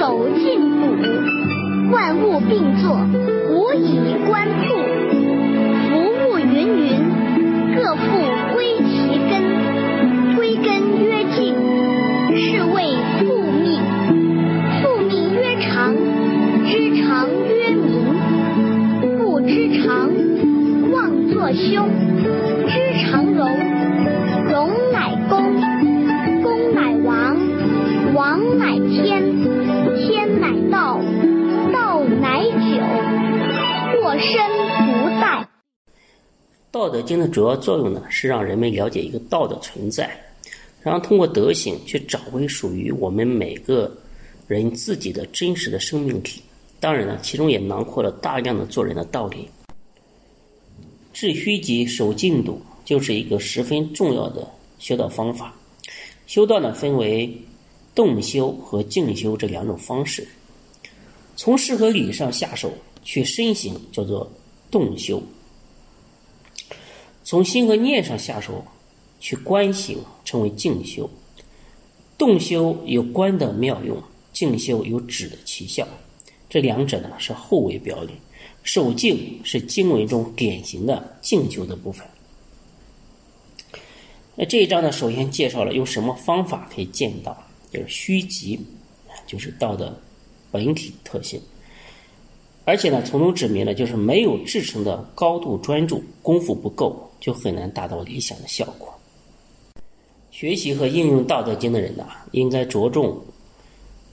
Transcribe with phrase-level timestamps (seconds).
[0.00, 3.06] 守静笃，万物并作，
[3.50, 4.74] 无以观复。
[5.84, 5.90] 服
[6.24, 6.54] 务芸
[6.86, 7.04] 芸，
[7.76, 8.00] 各复
[8.54, 9.30] 归其根。
[10.36, 11.54] 归根曰静，
[12.34, 13.82] 是谓复命。
[14.80, 15.94] 复命曰长，
[16.64, 18.00] 知常曰明。
[19.18, 20.08] 不知常，
[20.92, 21.86] 妄作凶。
[22.66, 22.72] 知
[23.04, 23.50] 常容，
[24.50, 25.14] 容乃
[36.72, 40.08] 道德经》的主要作用呢，是让人们了解一个道的存在，
[40.80, 43.92] 然后通过德行去找回属于我们每个
[44.46, 46.40] 人自己的真实的生命体。
[46.78, 49.48] 当然呢，其中也囊括了大量的做人的道理。
[51.12, 55.52] 治虚极、守静笃，就是一个十分重要的修道方法。
[56.28, 57.36] 修道呢，分为
[57.96, 60.26] 动修和静修这两种方式。
[61.34, 64.30] 从事和理上下手去身行，叫做
[64.70, 65.20] 动修。
[67.30, 68.64] 从心和念上下手
[69.20, 71.08] 去观行，称为静修。
[72.18, 75.86] 动修有观的妙用，静修有止的奇效。
[76.48, 78.14] 这两者呢是后为表里，
[78.64, 82.04] 守静是经文中典型的静修的部分。
[84.34, 87.40] 那这一章呢，首先介绍了用什么方法可以见到，
[87.72, 88.58] 就是虚极，
[89.24, 89.96] 就是道的
[90.50, 91.40] 本体特性。
[92.64, 98.92] 而且呢，从中指明了，就是没有至诚的高度专注，功夫不够，就很难达到理想的效果。
[100.30, 103.20] 学习和应用《道德经》的人呢，应该着重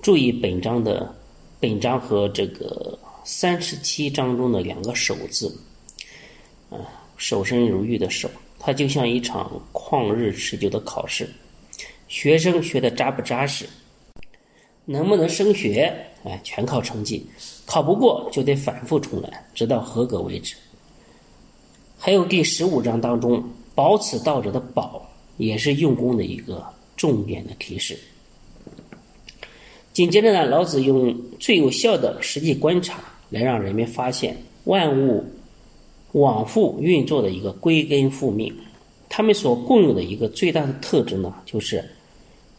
[0.00, 1.12] 注意本章的
[1.58, 5.54] 本章和这个三十七章中的两个“守”字，
[6.70, 6.78] 啊，
[7.16, 11.28] 守身如玉的“守”，它就像一场旷日持久的考试，
[12.06, 13.66] 学生学的扎不扎实，
[14.84, 15.92] 能不能升学，
[16.24, 17.26] 哎，全靠成绩。
[17.66, 20.54] 考不过就得反复重来，直到合格为止。
[21.98, 23.42] 还有第十五章当中
[23.74, 25.02] “保此道者”的“保”，
[25.38, 26.62] 也是用功的一个
[26.96, 27.98] 重点的提示。
[29.92, 32.98] 紧接着呢，老子用最有效的实际观察
[33.30, 35.24] 来让人们发现万物
[36.12, 38.54] 往复运作的一个归根复命。
[39.08, 41.88] 他们所共有的一个最大的特质呢，就是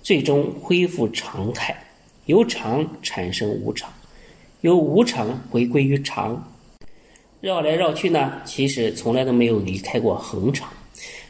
[0.01, 1.75] 最终恢复常态，
[2.25, 3.91] 由常产生无常。
[4.65, 6.43] 由无常回归于常，
[7.39, 10.67] 绕来绕去呢，其实从来都没有离开过恒常。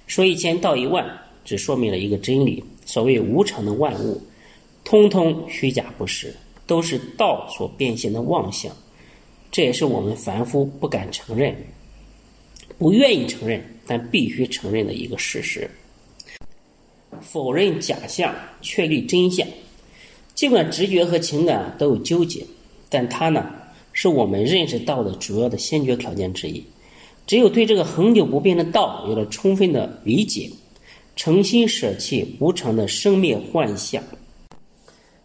[0.07, 1.05] 说一千道一万，
[1.43, 4.21] 只说明了一个真理：所谓无常的万物，
[4.85, 6.33] 通通虚假不实，
[6.65, 8.71] 都是道所变现的妄想。
[9.51, 11.53] 这也是我们凡夫不敢承认、
[12.77, 15.69] 不愿意承认，但必须承认的一个事实。
[17.19, 19.45] 否认假象，确立真相。
[20.33, 22.45] 尽管直觉和情感都有纠结。
[22.89, 23.45] 但它呢，
[23.93, 26.63] 是我们认识道的主要的先决条件之一。
[27.27, 30.49] 只有对这个恒久不变的道有了充分的理解，
[31.15, 34.03] 诚心舍弃无常的生灭幻象，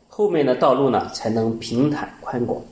[0.09, 2.63] 后面的道路呢才能平坦宽广。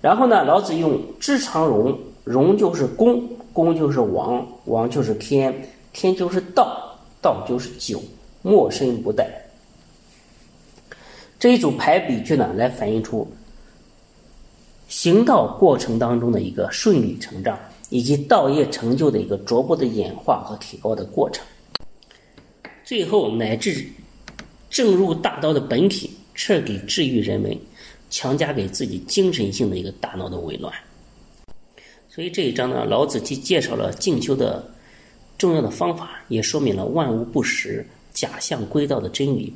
[0.00, 5.54] 然后呢，老子用知常容，容就是公，公就是王，王就是天，
[5.92, 8.00] 天就是道，道就是久，
[8.40, 9.26] 莫身不殆。
[11.38, 13.30] 这一组排比句呢，来反映出。
[14.88, 17.58] 行道过程当中的一个顺理成章，
[17.90, 21.46] 以及道业成就的一个逐步的演化和提高的过程，
[22.84, 23.86] 最后乃至
[24.70, 27.56] 正入大道的本体，彻底治愈人们
[28.08, 30.72] 强加给自己精神性的一个大脑的紊乱。
[32.08, 34.66] 所以这一章呢，老子既介绍了静修的
[35.36, 39.52] 重要的方法，也说明了万物不实、假象归道的真理，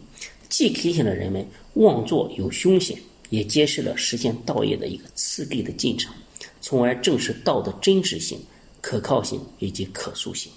[0.51, 1.45] 既提醒了人们
[1.75, 2.97] 妄作有凶险。
[3.33, 6.13] 也揭示了实现道业的一个次第的进程，
[6.61, 8.39] 从而证实道的真实性、
[8.83, 10.53] 可靠性以及可塑性。